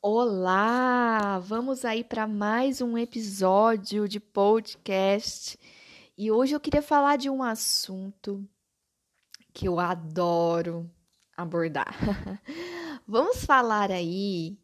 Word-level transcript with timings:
Olá! 0.00 1.40
Vamos 1.40 1.84
aí 1.84 2.04
para 2.04 2.24
mais 2.24 2.80
um 2.80 2.96
episódio 2.96 4.08
de 4.08 4.20
podcast. 4.20 5.58
E 6.16 6.30
hoje 6.30 6.54
eu 6.54 6.60
queria 6.60 6.80
falar 6.80 7.16
de 7.16 7.28
um 7.28 7.42
assunto 7.42 8.48
que 9.52 9.66
eu 9.66 9.80
adoro 9.80 10.88
abordar. 11.36 11.98
Vamos 13.08 13.44
falar 13.44 13.90
aí 13.90 14.56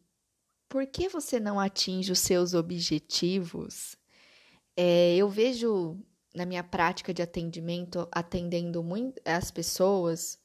por 0.69 0.87
que 0.87 1.09
você 1.09 1.37
não 1.37 1.59
atinge 1.59 2.13
os 2.13 2.19
seus 2.19 2.53
objetivos? 2.53 3.97
É, 4.73 5.17
eu 5.17 5.27
vejo 5.27 5.99
na 6.33 6.45
minha 6.45 6.63
prática 6.63 7.13
de 7.13 7.21
atendimento, 7.21 8.07
atendendo 8.09 8.81
muito 8.81 9.21
as 9.25 9.51
pessoas, 9.51 10.39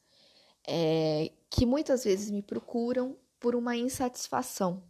é, 0.66 1.30
que 1.48 1.64
muitas 1.64 2.02
vezes 2.02 2.28
me 2.28 2.42
procuram 2.42 3.16
por 3.40 3.56
uma 3.56 3.76
insatisfação. 3.76 4.84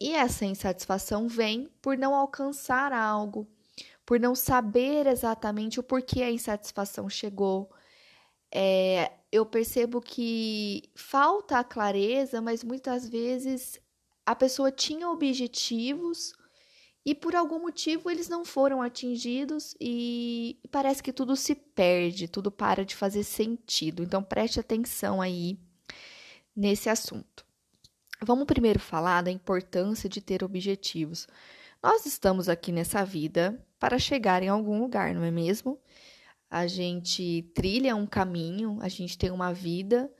E 0.00 0.12
essa 0.12 0.44
insatisfação 0.44 1.28
vem 1.28 1.70
por 1.80 1.96
não 1.96 2.14
alcançar 2.14 2.92
algo, 2.92 3.46
por 4.04 4.18
não 4.18 4.34
saber 4.34 5.06
exatamente 5.06 5.78
o 5.78 5.82
porquê 5.82 6.22
a 6.22 6.30
insatisfação 6.30 7.08
chegou. 7.08 7.70
É, 8.52 9.12
eu 9.30 9.46
percebo 9.46 10.00
que 10.00 10.90
falta 10.94 11.58
a 11.58 11.64
clareza, 11.64 12.40
mas 12.40 12.64
muitas 12.64 13.08
vezes 13.08 13.78
a 14.26 14.34
pessoa 14.34 14.72
tinha 14.72 15.08
objetivos 15.08 16.32
e 17.04 17.14
por 17.14 17.34
algum 17.34 17.60
motivo 17.60 18.10
eles 18.10 18.28
não 18.28 18.44
foram 18.44 18.82
atingidos 18.82 19.74
e 19.80 20.58
parece 20.70 21.02
que 21.02 21.12
tudo 21.12 21.36
se 21.36 21.54
perde, 21.54 22.28
tudo 22.28 22.50
para 22.50 22.84
de 22.84 22.96
fazer 22.96 23.22
sentido. 23.24 24.02
Então 24.02 24.22
preste 24.22 24.60
atenção 24.60 25.20
aí 25.20 25.58
nesse 26.54 26.88
assunto. 26.88 27.49
Vamos 28.22 28.44
primeiro 28.44 28.78
falar 28.78 29.22
da 29.22 29.30
importância 29.30 30.06
de 30.06 30.20
ter 30.20 30.44
objetivos. 30.44 31.26
Nós 31.82 32.04
estamos 32.04 32.50
aqui 32.50 32.70
nessa 32.70 33.02
vida 33.02 33.58
para 33.78 33.98
chegar 33.98 34.42
em 34.42 34.48
algum 34.48 34.78
lugar, 34.78 35.14
não 35.14 35.24
é 35.24 35.30
mesmo? 35.30 35.78
A 36.50 36.66
gente 36.66 37.50
trilha 37.54 37.96
um 37.96 38.06
caminho, 38.06 38.78
a 38.82 38.88
gente 38.88 39.16
tem 39.16 39.30
uma 39.30 39.54
vida 39.54 40.12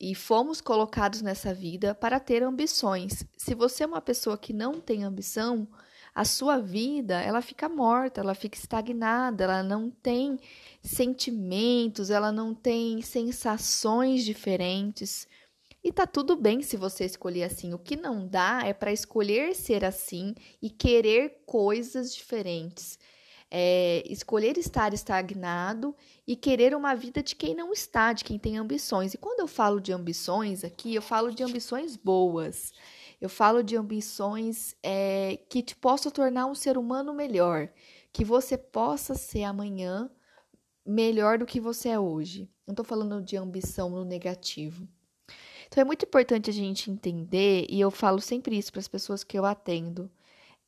e 0.00 0.12
fomos 0.12 0.60
colocados 0.60 1.22
nessa 1.22 1.54
vida 1.54 1.94
para 1.94 2.18
ter 2.18 2.42
ambições. 2.42 3.24
Se 3.38 3.54
você 3.54 3.84
é 3.84 3.86
uma 3.86 4.00
pessoa 4.00 4.36
que 4.36 4.52
não 4.52 4.80
tem 4.80 5.04
ambição, 5.04 5.68
a 6.12 6.24
sua 6.24 6.58
vida 6.58 7.20
ela 7.20 7.40
fica 7.40 7.68
morta, 7.68 8.20
ela 8.20 8.34
fica 8.34 8.58
estagnada, 8.58 9.44
ela 9.44 9.62
não 9.62 9.88
tem 9.88 10.40
sentimentos, 10.82 12.10
ela 12.10 12.32
não 12.32 12.52
tem 12.52 13.00
sensações 13.02 14.24
diferentes. 14.24 15.28
E 15.84 15.92
tá 15.92 16.06
tudo 16.06 16.34
bem 16.34 16.62
se 16.62 16.78
você 16.78 17.04
escolher 17.04 17.42
assim. 17.42 17.74
O 17.74 17.78
que 17.78 17.94
não 17.94 18.26
dá 18.26 18.62
é 18.64 18.72
para 18.72 18.90
escolher 18.90 19.54
ser 19.54 19.84
assim 19.84 20.34
e 20.62 20.70
querer 20.70 21.42
coisas 21.44 22.14
diferentes. 22.14 22.98
É, 23.50 24.02
escolher 24.06 24.56
estar 24.56 24.94
estagnado 24.94 25.94
e 26.26 26.34
querer 26.34 26.74
uma 26.74 26.94
vida 26.94 27.22
de 27.22 27.36
quem 27.36 27.54
não 27.54 27.70
está, 27.70 28.14
de 28.14 28.24
quem 28.24 28.38
tem 28.38 28.56
ambições. 28.56 29.12
E 29.12 29.18
quando 29.18 29.40
eu 29.40 29.46
falo 29.46 29.78
de 29.78 29.92
ambições 29.92 30.64
aqui, 30.64 30.94
eu 30.94 31.02
falo 31.02 31.30
de 31.30 31.42
ambições 31.42 31.96
boas. 31.96 32.72
Eu 33.20 33.28
falo 33.28 33.62
de 33.62 33.76
ambições 33.76 34.74
é, 34.82 35.38
que 35.50 35.62
te 35.62 35.76
possam 35.76 36.10
tornar 36.10 36.46
um 36.46 36.54
ser 36.54 36.78
humano 36.78 37.12
melhor, 37.12 37.68
que 38.10 38.24
você 38.24 38.56
possa 38.56 39.14
ser 39.14 39.44
amanhã 39.44 40.10
melhor 40.84 41.38
do 41.38 41.46
que 41.46 41.60
você 41.60 41.90
é 41.90 41.98
hoje. 41.98 42.50
Não 42.66 42.72
estou 42.72 42.84
falando 42.84 43.22
de 43.22 43.36
ambição 43.36 43.90
no 43.90 44.04
negativo. 44.04 44.88
Então 45.66 45.80
é 45.80 45.84
muito 45.84 46.04
importante 46.04 46.50
a 46.50 46.52
gente 46.52 46.90
entender, 46.90 47.66
e 47.68 47.80
eu 47.80 47.90
falo 47.90 48.20
sempre 48.20 48.56
isso 48.56 48.72
para 48.72 48.80
as 48.80 48.88
pessoas 48.88 49.24
que 49.24 49.38
eu 49.38 49.44
atendo. 49.44 50.10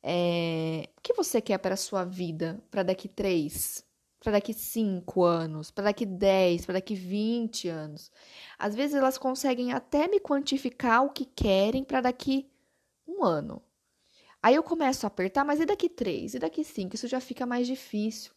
É, 0.03 0.89
o 0.97 1.01
que 1.01 1.13
você 1.13 1.41
quer 1.41 1.57
para 1.57 1.73
a 1.73 1.77
sua 1.77 2.05
vida 2.05 2.61
para 2.69 2.83
daqui 2.83 3.07
três, 3.07 3.83
para 4.19 4.33
daqui 4.33 4.53
cinco 4.53 5.23
anos, 5.23 5.71
para 5.71 5.85
daqui 5.85 6.05
dez, 6.05 6.65
para 6.65 6.73
daqui 6.73 6.95
vinte 6.95 7.67
anos? 7.67 8.11
Às 8.57 8.75
vezes 8.75 8.95
elas 8.95 9.17
conseguem 9.17 9.73
até 9.73 10.07
me 10.07 10.19
quantificar 10.19 11.03
o 11.03 11.09
que 11.09 11.25
querem 11.25 11.83
para 11.83 12.01
daqui 12.01 12.49
um 13.07 13.23
ano. 13.23 13.61
Aí 14.41 14.55
eu 14.55 14.63
começo 14.63 15.05
a 15.05 15.07
apertar, 15.07 15.43
mas 15.43 15.59
e 15.59 15.65
daqui 15.65 15.89
três? 15.89 16.35
E 16.35 16.39
daqui 16.39 16.63
cinco? 16.63 16.95
Isso 16.95 17.07
já 17.07 17.19
fica 17.19 17.45
mais 17.45 17.65
difícil. 17.65 18.31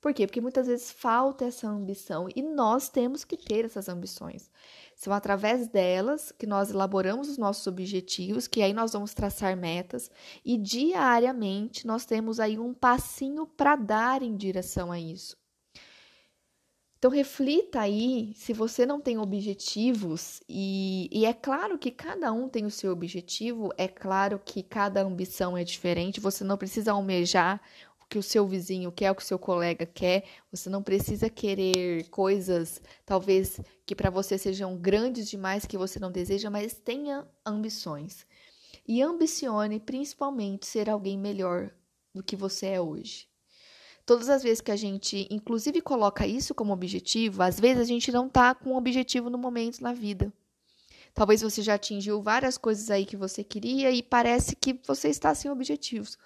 Por 0.00 0.12
quê? 0.14 0.26
Porque 0.26 0.40
muitas 0.40 0.66
vezes 0.66 0.90
falta 0.90 1.44
essa 1.44 1.68
ambição 1.68 2.28
e 2.34 2.42
nós 2.42 2.88
temos 2.88 3.24
que 3.24 3.36
ter 3.36 3.64
essas 3.64 3.88
ambições. 3.88 4.50
São 4.96 5.12
através 5.12 5.68
delas 5.68 6.32
que 6.32 6.46
nós 6.46 6.70
elaboramos 6.70 7.28
os 7.28 7.36
nossos 7.36 7.66
objetivos, 7.66 8.48
que 8.48 8.62
aí 8.62 8.72
nós 8.72 8.94
vamos 8.94 9.12
traçar 9.12 9.54
metas 9.54 10.10
e 10.42 10.56
diariamente 10.56 11.86
nós 11.86 12.06
temos 12.06 12.40
aí 12.40 12.58
um 12.58 12.72
passinho 12.72 13.46
para 13.46 13.76
dar 13.76 14.22
em 14.22 14.34
direção 14.34 14.90
a 14.90 14.98
isso. 14.98 15.36
Então 16.98 17.10
reflita 17.10 17.80
aí 17.80 18.32
se 18.34 18.54
você 18.54 18.86
não 18.86 18.98
tem 18.98 19.18
objetivos, 19.18 20.40
e, 20.48 21.10
e, 21.12 21.26
é 21.26 21.34
claro 21.34 21.78
que 21.78 21.90
cada 21.90 22.32
um 22.32 22.48
tem 22.48 22.64
o 22.64 22.70
seu 22.70 22.90
objetivo, 22.90 23.70
é 23.76 23.86
claro 23.86 24.40
que 24.42 24.62
cada 24.62 25.02
ambição 25.02 25.58
é 25.58 25.62
diferente, 25.62 26.20
você 26.20 26.42
não 26.42 26.56
precisa 26.56 26.92
almejar 26.92 27.60
que 28.08 28.18
o 28.18 28.22
seu 28.22 28.46
vizinho 28.46 28.92
quer, 28.92 29.10
o 29.10 29.14
que 29.14 29.22
o 29.22 29.26
seu 29.26 29.38
colega 29.38 29.84
quer. 29.84 30.24
Você 30.50 30.70
não 30.70 30.82
precisa 30.82 31.28
querer 31.28 32.08
coisas, 32.08 32.80
talvez, 33.04 33.60
que 33.84 33.94
para 33.94 34.10
você 34.10 34.38
sejam 34.38 34.76
grandes 34.76 35.28
demais, 35.28 35.66
que 35.66 35.78
você 35.78 35.98
não 35.98 36.10
deseja, 36.10 36.50
mas 36.50 36.74
tenha 36.74 37.26
ambições. 37.44 38.26
E 38.86 39.02
ambicione 39.02 39.80
principalmente 39.80 40.66
ser 40.66 40.88
alguém 40.88 41.18
melhor 41.18 41.70
do 42.14 42.22
que 42.22 42.36
você 42.36 42.66
é 42.66 42.80
hoje. 42.80 43.28
Todas 44.04 44.28
as 44.28 44.44
vezes 44.44 44.60
que 44.60 44.70
a 44.70 44.76
gente, 44.76 45.26
inclusive, 45.28 45.80
coloca 45.80 46.24
isso 46.24 46.54
como 46.54 46.72
objetivo, 46.72 47.42
às 47.42 47.58
vezes 47.58 47.82
a 47.82 47.84
gente 47.84 48.12
não 48.12 48.28
tá 48.28 48.54
com 48.54 48.70
um 48.70 48.76
objetivo 48.76 49.28
no 49.28 49.36
momento 49.36 49.80
na 49.80 49.92
vida. 49.92 50.32
Talvez 51.12 51.42
você 51.42 51.60
já 51.60 51.74
atingiu 51.74 52.22
várias 52.22 52.56
coisas 52.56 52.88
aí 52.88 53.04
que 53.04 53.16
você 53.16 53.42
queria 53.42 53.90
e 53.90 54.02
parece 54.02 54.54
que 54.54 54.78
você 54.86 55.08
está 55.08 55.34
sem 55.34 55.50
objetivos. 55.50 56.16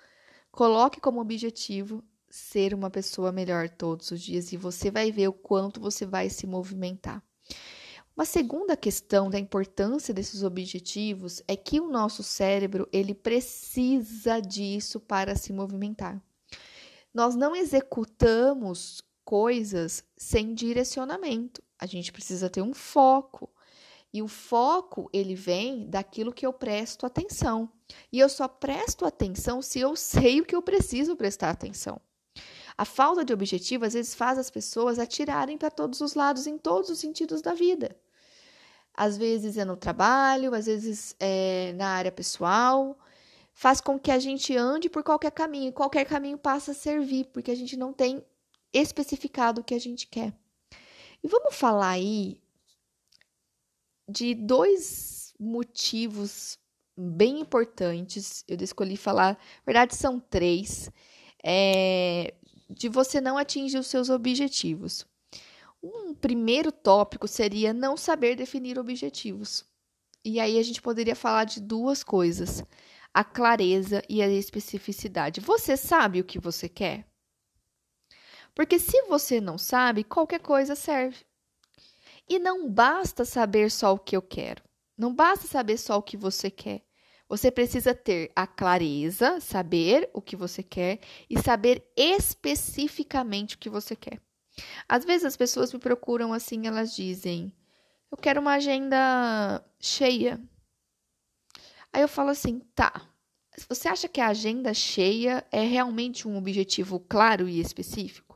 Coloque 0.51 1.01
como 1.01 1.21
objetivo 1.21 2.03
ser 2.29 2.75
uma 2.75 2.91
pessoa 2.91 3.33
melhor 3.33 3.69
todos 3.69 4.11
os 4.11 4.21
dias 4.21 4.53
e 4.53 4.57
você 4.57 4.91
vai 4.91 5.11
ver 5.11 5.29
o 5.29 5.33
quanto 5.33 5.81
você 5.81 6.07
vai 6.07 6.29
se 6.29 6.47
movimentar. 6.47 7.23
Uma 8.17 8.25
segunda 8.25 8.77
questão 8.77 9.31
da 9.31 9.39
importância 9.39 10.13
desses 10.13 10.43
objetivos 10.43 11.43
é 11.49 11.57
que 11.57 11.81
o 11.81 11.89
nosso 11.89 12.23
cérebro, 12.23 12.89
ele 12.93 13.15
precisa 13.15 14.41
disso 14.41 15.01
para 15.01 15.35
se 15.35 15.53
movimentar. 15.53 16.23
Nós 17.15 17.35
não 17.35 17.57
executamos 17.57 19.03
coisas 19.25 20.05
sem 20.17 20.55
direcionamento. 20.55 21.63
A 21.79 21.87
gente 21.87 22.13
precisa 22.13 22.51
ter 22.51 22.63
um 22.63 22.75
foco. 22.75 23.49
E 24.13 24.23
o 24.23 24.29
foco, 24.29 25.09
ele 25.13 25.35
vem 25.35 25.89
daquilo 25.89 26.33
que 26.33 26.45
eu 26.45 26.53
presto 26.53 27.07
atenção. 27.07 27.71
E 28.13 28.19
eu 28.19 28.29
só 28.29 28.49
presto 28.49 29.05
atenção 29.05 29.63
se 29.63 29.79
eu 29.79 29.95
sei 29.95 30.41
o 30.41 30.45
que 30.45 30.55
eu 30.55 30.63
preciso 30.63 31.15
prestar 31.15 31.51
atenção. 31.51 32.01
A 32.77 32.85
falta 32.85 33.25
de 33.25 33.33
objetivo 33.33 33.85
às 33.85 33.93
vezes 33.93 34.15
faz 34.15 34.39
as 34.39 34.51
pessoas 34.51 34.99
atirarem 34.99 35.59
para 35.59 35.71
todos 35.71 36.01
os 36.01 36.15
lados 36.15 36.47
em 36.47 36.57
todos 36.57 36.91
os 36.91 36.99
sentidos 36.99 37.43
da 37.43 37.55
vida. 37.55 37.97
Às 38.95 39.17
vezes 39.17 39.57
é 39.57 39.65
no 39.65 39.77
trabalho, 39.77 40.55
às 40.55 40.67
vezes 40.67 41.15
é 41.21 41.73
na 41.77 41.89
área 41.89 42.11
pessoal. 42.11 42.99
Faz 43.53 43.81
com 43.81 43.99
que 43.99 44.11
a 44.11 44.19
gente 44.19 44.57
ande 44.57 44.89
por 44.89 45.03
qualquer 45.03 45.31
caminho, 45.31 45.73
qualquer 45.73 46.05
caminho 46.05 46.39
passa 46.39 46.73
a 46.73 46.75
servir, 46.75 47.27
porque 47.27 47.51
a 47.51 47.55
gente 47.55 47.77
não 47.77 47.93
tem 47.93 48.25
especificado 48.73 49.61
o 49.61 49.65
que 49.65 49.75
a 49.75 49.81
gente 49.81 50.07
quer. 50.07 50.33
E 51.23 51.29
vamos 51.29 51.55
falar 51.55 51.91
aí 51.91 52.41
de 54.11 54.35
dois 54.35 55.33
motivos 55.39 56.59
bem 56.97 57.41
importantes. 57.41 58.45
Eu 58.47 58.57
escolhi 58.61 58.97
falar, 58.97 59.33
na 59.35 59.65
verdade, 59.65 59.95
são 59.95 60.19
três, 60.19 60.91
é, 61.43 62.35
de 62.69 62.89
você 62.89 63.21
não 63.21 63.39
atingir 63.39 63.79
os 63.79 63.87
seus 63.87 64.11
objetivos. 64.11 65.07
Um 65.83 66.13
primeiro 66.15 66.71
tópico 66.71 67.27
seria 67.27 67.73
não 67.73 67.97
saber 67.97 68.37
definir 68.37 68.79
objetivos. 68.79 69.65
E 70.23 70.39
aí 70.39 70.59
a 70.59 70.63
gente 70.63 70.83
poderia 70.83 71.17
falar 71.17 71.45
de 71.45 71.61
duas 71.61 72.05
coisas: 72.05 72.63
a 73.15 73.25
clareza 73.25 74.03
e 74.09 74.21
a 74.21 74.29
especificidade. 74.29 75.41
Você 75.41 75.77
sabe 75.77 76.21
o 76.21 76.25
que 76.25 76.39
você 76.39 76.69
quer? 76.69 77.07
Porque 78.55 78.79
se 78.79 79.03
você 79.05 79.41
não 79.41 79.57
sabe, 79.57 80.05
qualquer 80.05 80.41
coisa 80.41 80.75
serve. 80.75 81.25
E 82.31 82.39
não 82.39 82.71
basta 82.71 83.25
saber 83.25 83.73
só 83.73 83.93
o 83.93 83.99
que 83.99 84.17
eu 84.17 84.23
quero. 84.23 84.63
Não 84.97 85.13
basta 85.13 85.49
saber 85.49 85.77
só 85.77 85.99
o 85.99 86.03
que 86.03 86.17
você 86.17 86.49
quer. 86.49 86.85
Você 87.29 87.51
precisa 87.51 87.93
ter 87.93 88.31
a 88.37 88.47
clareza, 88.47 89.41
saber 89.41 90.09
o 90.15 90.23
que 90.23 90.37
você 90.37 90.63
quer 90.63 91.01
e 91.29 91.37
saber 91.41 91.85
especificamente 91.97 93.57
o 93.57 93.59
que 93.59 93.69
você 93.69 93.97
quer. 93.97 94.23
Às 94.89 95.05
vezes 95.05 95.25
as 95.25 95.37
pessoas 95.37 95.73
me 95.73 95.81
procuram 95.81 96.33
assim, 96.33 96.69
elas 96.69 96.95
dizem: 96.95 97.53
"Eu 98.13 98.17
quero 98.17 98.41
uma 98.41 98.53
agenda 98.53 99.65
cheia". 99.81 100.41
Aí 101.93 102.03
eu 102.03 102.09
falo 102.09 102.31
assim, 102.31 102.61
tá. 102.77 103.09
Você 103.69 103.89
acha 103.89 104.09
que 104.09 104.21
a 104.21 104.29
agenda 104.29 104.73
cheia 104.73 105.45
é 105.51 105.63
realmente 105.63 106.29
um 106.29 106.37
objetivo 106.37 107.01
claro 107.01 107.49
e 107.49 107.61
específico? 107.61 108.30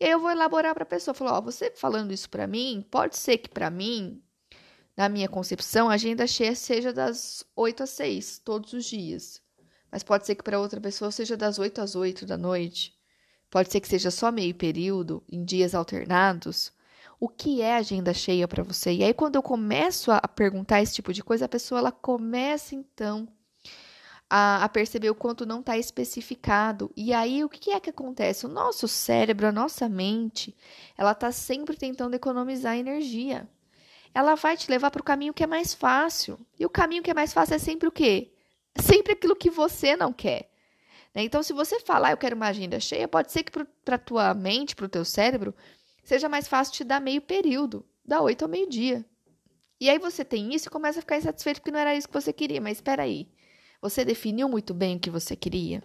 E 0.00 0.06
aí 0.06 0.12
eu 0.12 0.18
vou 0.18 0.30
elaborar 0.30 0.72
para 0.72 0.82
a 0.84 0.86
pessoa, 0.86 1.14
falar, 1.14 1.36
ó, 1.36 1.40
você 1.42 1.70
falando 1.76 2.10
isso 2.10 2.30
para 2.30 2.46
mim, 2.46 2.82
pode 2.90 3.18
ser 3.18 3.36
que 3.36 3.50
para 3.50 3.68
mim, 3.68 4.22
na 4.96 5.10
minha 5.10 5.28
concepção, 5.28 5.90
a 5.90 5.94
agenda 5.94 6.26
cheia 6.26 6.54
seja 6.54 6.90
das 6.90 7.44
8 7.54 7.82
às 7.82 7.90
6, 7.90 8.38
todos 8.38 8.72
os 8.72 8.86
dias. 8.86 9.42
Mas 9.92 10.02
pode 10.02 10.24
ser 10.24 10.36
que 10.36 10.42
para 10.42 10.58
outra 10.58 10.80
pessoa 10.80 11.10
seja 11.10 11.36
das 11.36 11.58
8 11.58 11.82
às 11.82 11.94
8 11.94 12.24
da 12.24 12.38
noite. 12.38 12.98
Pode 13.50 13.70
ser 13.70 13.78
que 13.80 13.88
seja 13.88 14.10
só 14.10 14.32
meio 14.32 14.54
período, 14.54 15.22
em 15.30 15.44
dias 15.44 15.74
alternados. 15.74 16.72
O 17.18 17.28
que 17.28 17.60
é 17.60 17.76
agenda 17.76 18.14
cheia 18.14 18.48
para 18.48 18.62
você? 18.62 18.94
E 18.94 19.04
aí, 19.04 19.12
quando 19.12 19.36
eu 19.36 19.42
começo 19.42 20.10
a 20.10 20.26
perguntar 20.26 20.80
esse 20.80 20.94
tipo 20.94 21.12
de 21.12 21.22
coisa, 21.22 21.44
a 21.44 21.48
pessoa 21.48 21.78
ela 21.78 21.92
começa 21.92 22.74
então 22.74 23.28
a, 24.30 24.62
a 24.62 24.68
perceber 24.68 25.10
o 25.10 25.14
quanto 25.14 25.44
não 25.44 25.58
está 25.58 25.76
especificado. 25.76 26.92
E 26.96 27.12
aí, 27.12 27.42
o 27.42 27.48
que 27.48 27.72
é 27.72 27.80
que 27.80 27.90
acontece? 27.90 28.46
O 28.46 28.48
nosso 28.48 28.86
cérebro, 28.86 29.48
a 29.48 29.52
nossa 29.52 29.88
mente, 29.88 30.56
ela 30.96 31.10
está 31.10 31.32
sempre 31.32 31.76
tentando 31.76 32.14
economizar 32.14 32.76
energia. 32.76 33.48
Ela 34.14 34.36
vai 34.36 34.56
te 34.56 34.70
levar 34.70 34.92
para 34.92 35.00
o 35.00 35.04
caminho 35.04 35.34
que 35.34 35.42
é 35.42 35.48
mais 35.48 35.74
fácil. 35.74 36.38
E 36.58 36.64
o 36.64 36.70
caminho 36.70 37.02
que 37.02 37.10
é 37.10 37.14
mais 37.14 37.32
fácil 37.32 37.56
é 37.56 37.58
sempre 37.58 37.88
o 37.88 37.92
quê? 37.92 38.32
Sempre 38.80 39.14
aquilo 39.14 39.34
que 39.34 39.50
você 39.50 39.96
não 39.96 40.12
quer. 40.12 40.48
Né? 41.12 41.24
Então, 41.24 41.42
se 41.42 41.52
você 41.52 41.80
falar, 41.80 42.12
eu 42.12 42.16
quero 42.16 42.36
uma 42.36 42.46
agenda 42.46 42.78
cheia, 42.78 43.08
pode 43.08 43.32
ser 43.32 43.42
que 43.42 43.50
para 43.84 43.96
a 43.96 43.98
tua 43.98 44.32
mente, 44.32 44.76
para 44.76 44.86
o 44.86 44.88
teu 44.88 45.04
cérebro, 45.04 45.52
seja 46.04 46.28
mais 46.28 46.46
fácil 46.46 46.72
te 46.72 46.84
dar 46.84 47.00
meio 47.00 47.20
período, 47.20 47.84
da 48.04 48.20
8 48.20 48.42
ao 48.42 48.48
meio-dia. 48.48 49.04
E 49.80 49.88
aí 49.88 49.98
você 49.98 50.24
tem 50.24 50.54
isso 50.54 50.68
e 50.68 50.70
começa 50.70 50.98
a 50.98 51.02
ficar 51.02 51.16
insatisfeito 51.16 51.60
porque 51.60 51.72
não 51.72 51.80
era 51.80 51.96
isso 51.96 52.06
que 52.06 52.14
você 52.14 52.32
queria. 52.32 52.60
Mas 52.60 52.78
espera 52.78 53.02
aí, 53.02 53.28
você 53.80 54.04
definiu 54.04 54.48
muito 54.48 54.74
bem 54.74 54.96
o 54.96 55.00
que 55.00 55.10
você 55.10 55.34
queria? 55.36 55.82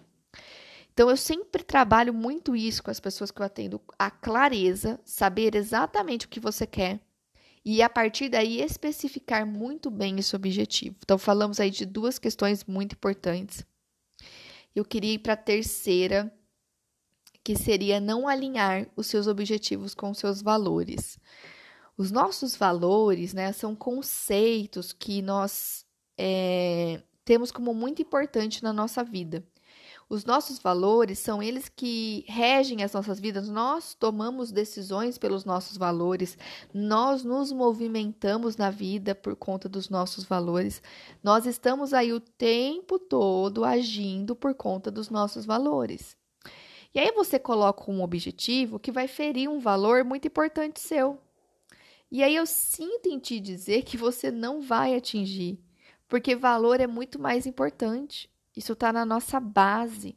Então, 0.94 1.10
eu 1.10 1.18
sempre 1.18 1.64
trabalho 1.64 2.14
muito 2.14 2.56
isso 2.56 2.82
com 2.82 2.92
as 2.92 3.00
pessoas 3.00 3.30
que 3.30 3.42
eu 3.42 3.46
atendo, 3.46 3.82
a 4.00 4.10
clareza, 4.10 5.00
saber 5.04 5.56
exatamente 5.56 6.26
o 6.26 6.30
que 6.30 6.40
você 6.40 6.66
quer 6.66 7.02
e 7.66 7.82
a 7.82 7.90
partir 7.90 8.30
daí 8.30 8.62
especificar 8.62 9.46
muito 9.46 9.90
bem 9.90 10.20
esse 10.20 10.36
objetivo. 10.36 10.96
Então, 11.04 11.18
falamos 11.18 11.60
aí 11.60 11.70
de 11.70 11.86
duas 11.86 12.18
questões 12.18 12.64
muito 12.64 12.94
importantes 12.94 13.66
eu 14.76 14.84
queria 14.84 15.14
ir 15.14 15.20
para 15.20 15.34
a 15.34 15.38
terceira, 15.38 16.32
que 17.44 17.56
seria 17.56 18.00
não 18.00 18.28
alinhar 18.28 18.88
os 18.96 19.08
seus 19.08 19.26
objetivos 19.26 19.96
com 19.96 20.10
os 20.12 20.18
seus 20.18 20.42
valores. 20.42 21.18
Os 21.98 22.12
nossos 22.12 22.58
valores, 22.58 23.34
né, 23.34 23.54
são 23.54 23.74
conceitos 23.74 24.92
que 24.92 25.22
nós 25.22 25.86
é, 26.18 27.02
temos 27.26 27.52
como 27.52 27.74
muito 27.74 28.02
importante 28.02 28.64
na 28.64 28.72
nossa 28.72 29.04
vida. 29.04 29.44
Os 30.08 30.24
nossos 30.24 30.60
valores 30.60 31.18
são 31.18 31.42
eles 31.42 31.68
que 31.68 32.24
regem 32.28 32.84
as 32.84 32.94
nossas 32.94 33.20
vidas. 33.20 33.50
Nós 33.50 33.96
tomamos 33.96 34.52
decisões 34.52 35.18
pelos 35.18 35.44
nossos 35.44 35.78
valores, 35.78 36.38
nós 36.72 37.24
nos 37.24 37.52
movimentamos 37.52 38.56
na 38.56 38.70
vida 38.70 39.16
por 39.16 39.36
conta 39.36 39.68
dos 39.68 39.90
nossos 39.90 40.24
valores. 40.24 40.82
Nós 41.24 41.48
estamos 41.48 41.92
aí 41.92 42.14
o 42.14 42.20
tempo 42.20 43.00
todo 43.00 43.66
agindo 43.66 44.36
por 44.36 44.54
conta 44.54 44.92
dos 44.92 45.10
nossos 45.10 45.44
valores. 45.44 46.16
E 46.94 47.00
aí 47.00 47.12
você 47.12 47.40
coloca 47.40 47.92
um 47.92 48.04
objetivo 48.04 48.80
que 48.80 48.92
vai 48.92 49.08
ferir 49.08 49.50
um 49.50 49.60
valor 49.60 50.06
muito 50.06 50.28
importante 50.28 50.80
seu. 50.80 51.20
E 52.12 52.24
aí 52.24 52.36
eu 52.36 52.46
sinto 52.46 53.10
em 53.10 53.18
te 53.18 53.40
dizer 53.40 53.82
que 53.82 53.98
você 53.98 54.30
não 54.30 54.62
vai 54.62 54.96
atingir, 54.96 55.60
porque 56.08 56.36
valor 56.36 56.80
é 56.80 56.88
muito 56.88 57.20
mais 57.20 57.46
importante. 57.46 58.30
Isso 58.56 58.74
está 58.74 58.94
na 58.94 59.06
nossa 59.06 59.40
base. 59.40 60.16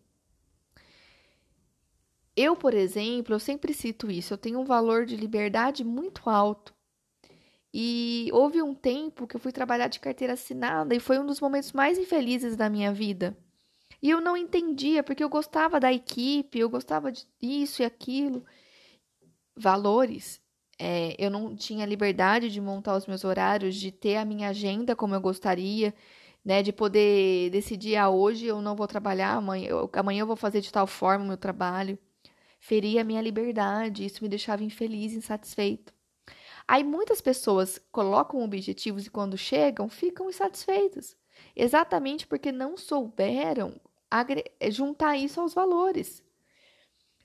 Eu, 2.37 2.55
por 2.55 2.73
exemplo, 2.73 3.35
eu 3.35 3.41
sempre 3.41 3.75
cito 3.75 4.11
isso, 4.11 4.33
eu 4.33 4.39
tenho 4.39 4.61
um 4.61 4.65
valor 4.65 5.05
de 5.05 5.17
liberdade 5.17 5.83
muito 5.83 6.31
alto. 6.31 6.73
E 7.73 8.31
houve 8.33 8.63
um 8.63 8.75
tempo 8.75 9.27
que 9.27 9.37
eu 9.37 9.41
fui 9.41 9.53
trabalhar 9.53 9.89
de 9.89 10.01
carteira 10.01 10.35
assinada 10.35 10.95
e 10.95 11.01
foi 11.01 11.19
um 11.19 11.27
dos 11.27 11.41
momentos 11.41 11.73
mais 11.73 11.99
infelizes 11.99 12.57
da 12.57 12.71
minha 12.71 12.93
vida. 12.93 13.37
E 14.01 14.11
eu 14.11 14.21
não 14.21 14.37
entendia, 14.37 15.03
porque 15.03 15.23
eu 15.23 15.29
gostava 15.29 15.81
da 15.81 15.93
equipe, 15.93 16.59
eu 16.59 16.71
gostava 16.71 17.11
disso 17.13 17.83
e 17.83 17.85
aquilo. 17.85 18.45
Valores. 19.57 20.41
É, 20.79 21.15
eu 21.19 21.31
não 21.31 21.57
tinha 21.57 21.85
liberdade 21.87 22.51
de 22.51 22.61
montar 22.61 22.97
os 22.97 23.07
meus 23.07 23.25
horários, 23.25 23.75
de 23.75 23.91
ter 23.91 24.17
a 24.17 24.25
minha 24.25 24.49
agenda 24.49 24.95
como 24.95 25.15
eu 25.15 25.21
gostaria 25.21 25.93
né? 26.49 26.63
De 26.63 26.73
poder 26.73 27.51
decidir, 27.51 27.97
ah, 27.97 28.09
hoje 28.09 28.47
eu 28.47 28.63
não 28.63 28.75
vou 28.75 28.87
trabalhar, 28.87 29.35
amanhã 29.35 29.69
eu, 29.69 29.91
amanhã 29.93 30.21
eu 30.21 30.27
vou 30.27 30.37
fazer 30.37 30.63
de 30.63 30.73
tal 30.73 30.87
forma 30.87 31.25
o 31.25 31.29
meu 31.29 31.37
trabalho. 31.37 31.99
Feria 32.59 33.03
a 33.03 33.05
minha 33.05 33.21
liberdade, 33.21 34.05
isso 34.05 34.23
me 34.23 34.31
deixava 34.31 34.65
infeliz, 34.65 35.13
insatisfeito. 35.13 35.93
Aí 36.67 36.83
muitas 36.83 37.21
pessoas 37.21 37.81
colocam 37.93 38.43
objetivos 38.43 39.07
e 39.07 39.11
quando 39.11 39.37
chegam, 39.37 39.89
ficam 39.91 40.31
insatisfeitas. 40.31 41.17
Exatamente 41.55 42.27
porque 42.27 42.51
não 42.51 42.77
souberam 42.77 43.79
juntar 44.71 45.17
isso 45.19 45.41
aos 45.41 45.53
valores. 45.53 46.23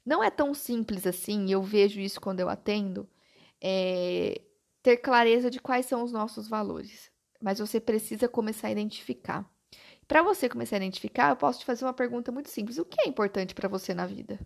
Não 0.06 0.22
é 0.24 0.30
tão 0.30 0.54
simples 0.54 1.08
assim, 1.08 1.50
eu 1.50 1.64
vejo 1.64 2.02
isso 2.02 2.20
quando 2.20 2.42
eu 2.42 2.50
atendo, 2.50 3.10
é, 3.64 4.42
ter 4.84 4.98
clareza 4.98 5.50
de 5.50 5.60
quais 5.60 5.86
são 5.86 6.04
os 6.04 6.12
nossos 6.12 6.48
valores 6.48 7.14
mas 7.44 7.60
você 7.60 7.80
precisa 7.80 8.30
começar 8.30 8.70
a 8.70 8.72
identificar. 8.72 9.46
Para 10.08 10.24
você 10.24 10.48
começar 10.48 10.78
a 10.78 10.80
identificar, 10.80 11.30
eu 11.30 11.36
posso 11.36 11.60
te 11.60 11.66
fazer 11.66 11.84
uma 11.84 11.94
pergunta 11.94 12.32
muito 12.32 12.50
simples: 12.50 12.78
o 12.78 12.86
que 12.86 13.02
é 13.02 13.08
importante 13.08 13.54
para 13.54 13.68
você 13.68 13.94
na 13.94 14.06
vida? 14.06 14.40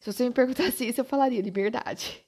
Se 0.00 0.10
você 0.10 0.24
me 0.24 0.32
perguntasse 0.32 0.88
isso, 0.88 1.02
eu 1.02 1.04
falaria 1.04 1.42
liberdade. 1.42 2.24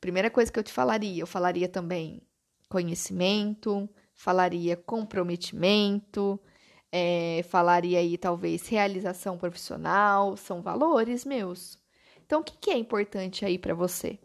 Primeira 0.00 0.30
coisa 0.30 0.50
que 0.50 0.58
eu 0.58 0.62
te 0.62 0.72
falaria, 0.72 1.22
eu 1.22 1.26
falaria 1.26 1.68
também 1.68 2.22
conhecimento, 2.70 3.88
falaria 4.14 4.76
comprometimento, 4.76 6.40
é, 6.90 7.42
falaria 7.48 7.98
aí 7.98 8.16
talvez 8.16 8.66
realização 8.66 9.36
profissional, 9.36 10.38
são 10.38 10.62
valores 10.62 11.26
meus. 11.26 11.78
Então, 12.30 12.42
o 12.42 12.44
que, 12.44 12.56
que 12.56 12.70
é 12.70 12.78
importante 12.78 13.44
aí 13.44 13.58
para 13.58 13.74
você? 13.74 14.16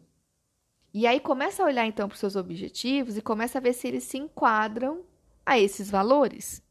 E 0.94 1.08
aí 1.08 1.20
começa 1.20 1.64
a 1.64 1.66
olhar 1.66 1.88
então 1.88 2.08
para 2.08 2.14
os 2.14 2.20
seus 2.20 2.36
objetivos 2.36 3.18
e 3.18 3.22
começa 3.22 3.58
a 3.58 3.62
ver 3.62 3.74
se 3.74 3.88
eles 3.88 4.04
se 4.04 4.16
enquadram 4.16 5.04
a 5.44 5.58
esses 5.58 5.90
valores. 5.90 6.62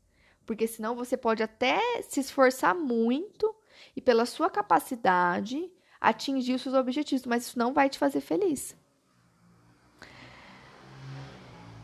Porque 0.47 0.69
senão 0.69 0.95
você 0.95 1.17
pode 1.17 1.43
até 1.43 1.81
se 2.03 2.21
esforçar 2.21 2.73
muito 2.73 3.53
e 3.97 4.01
pela 4.01 4.27
sua 4.27 4.49
capacidade 4.49 5.69
atingir 6.01 6.55
os 6.55 6.63
seus 6.63 6.77
objetivos, 6.77 7.27
mas 7.27 7.49
isso 7.49 7.59
não 7.59 7.75
vai 7.75 7.91
te 7.91 7.99
fazer 7.99 8.21
feliz. 8.21 8.77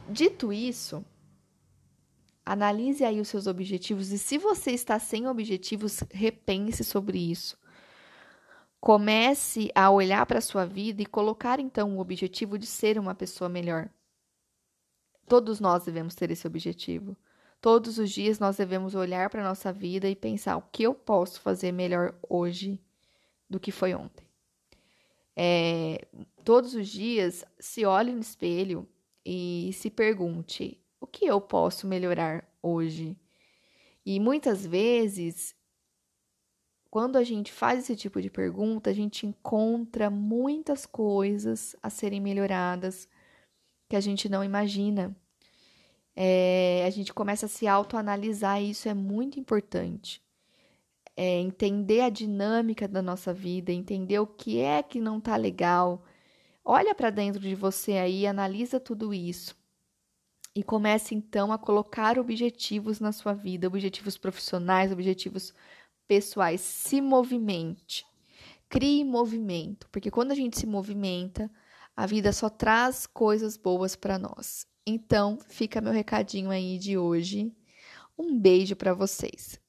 Dito 0.08 0.52
isso, 0.52 1.04
analise 2.46 3.02
aí 3.02 3.20
os 3.20 3.26
seus 3.26 3.48
objetivos 3.48 4.12
e 4.12 4.18
se 4.18 4.38
você 4.38 4.70
está 4.70 4.96
sem 5.00 5.26
objetivos, 5.26 6.04
repense 6.12 6.84
sobre 6.84 7.18
isso. 7.18 7.58
Comece 8.80 9.70
a 9.74 9.90
olhar 9.90 10.24
para 10.24 10.38
a 10.38 10.42
sua 10.42 10.64
vida 10.64 11.02
e 11.02 11.06
colocar 11.06 11.60
então 11.60 11.96
o 11.96 12.00
objetivo 12.00 12.58
de 12.58 12.66
ser 12.66 12.98
uma 12.98 13.14
pessoa 13.14 13.48
melhor. 13.48 13.90
Todos 15.28 15.60
nós 15.60 15.84
devemos 15.84 16.14
ter 16.14 16.30
esse 16.30 16.46
objetivo. 16.46 17.16
Todos 17.60 17.98
os 17.98 18.10
dias 18.10 18.38
nós 18.38 18.56
devemos 18.56 18.94
olhar 18.94 19.28
para 19.28 19.42
a 19.42 19.48
nossa 19.48 19.70
vida 19.70 20.08
e 20.08 20.16
pensar 20.16 20.56
o 20.56 20.62
que 20.72 20.82
eu 20.82 20.94
posso 20.94 21.40
fazer 21.40 21.72
melhor 21.72 22.18
hoje 22.26 22.80
do 23.48 23.60
que 23.60 23.70
foi 23.70 23.94
ontem. 23.94 24.26
É, 25.36 26.06
todos 26.42 26.74
os 26.74 26.88
dias 26.88 27.44
se 27.58 27.84
olhe 27.84 28.12
no 28.12 28.20
espelho 28.20 28.88
e 29.24 29.70
se 29.74 29.90
pergunte 29.90 30.80
o 30.98 31.06
que 31.06 31.26
eu 31.26 31.40
posso 31.40 31.86
melhorar 31.86 32.48
hoje. 32.62 33.16
E 34.04 34.18
muitas 34.18 34.66
vezes 34.66 35.54
quando 36.90 37.16
a 37.16 37.22
gente 37.22 37.52
faz 37.52 37.78
esse 37.78 37.94
tipo 37.94 38.20
de 38.20 38.28
pergunta, 38.28 38.90
a 38.90 38.92
gente 38.92 39.24
encontra 39.24 40.10
muitas 40.10 40.84
coisas 40.84 41.76
a 41.80 41.88
serem 41.88 42.20
melhoradas 42.20 43.08
que 43.88 43.94
a 43.94 44.00
gente 44.00 44.28
não 44.28 44.42
imagina. 44.42 45.16
É, 46.16 46.84
a 46.84 46.90
gente 46.90 47.14
começa 47.14 47.46
a 47.46 47.48
se 47.48 47.68
autoanalisar 47.68 48.60
e 48.60 48.70
isso 48.70 48.88
é 48.88 48.94
muito 48.94 49.38
importante. 49.38 50.20
É, 51.16 51.38
entender 51.38 52.00
a 52.00 52.10
dinâmica 52.10 52.88
da 52.88 53.00
nossa 53.00 53.32
vida, 53.32 53.72
entender 53.72 54.18
o 54.18 54.26
que 54.26 54.58
é 54.58 54.82
que 54.82 55.00
não 55.00 55.18
está 55.18 55.36
legal. 55.36 56.04
Olha 56.64 56.94
para 56.94 57.10
dentro 57.10 57.40
de 57.40 57.54
você 57.54 57.92
aí, 57.92 58.26
analisa 58.26 58.80
tudo 58.80 59.14
isso. 59.14 59.56
E 60.54 60.64
comece 60.64 61.14
então 61.14 61.52
a 61.52 61.58
colocar 61.58 62.18
objetivos 62.18 62.98
na 62.98 63.12
sua 63.12 63.32
vida, 63.32 63.68
objetivos 63.68 64.18
profissionais, 64.18 64.90
objetivos 64.90 65.54
pessoais, 66.10 66.60
se 66.60 67.00
movimente. 67.00 68.04
Crie 68.68 69.04
movimento, 69.04 69.88
porque 69.92 70.10
quando 70.10 70.32
a 70.32 70.34
gente 70.34 70.58
se 70.58 70.66
movimenta, 70.66 71.48
a 71.96 72.04
vida 72.04 72.32
só 72.32 72.50
traz 72.50 73.06
coisas 73.06 73.56
boas 73.56 73.94
para 73.94 74.18
nós. 74.18 74.66
Então, 74.84 75.38
fica 75.48 75.80
meu 75.80 75.92
recadinho 75.92 76.50
aí 76.50 76.78
de 76.78 76.98
hoje. 76.98 77.54
Um 78.18 78.36
beijo 78.36 78.74
para 78.74 78.92
vocês. 78.92 79.60